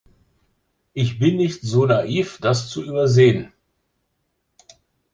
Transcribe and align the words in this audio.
Ich 0.95 1.19
bin 1.19 1.37
nicht 1.37 1.61
so 1.61 1.85
naiv, 1.85 2.39
das 2.41 2.67
zu 2.69 2.83
übersehen. 2.83 3.53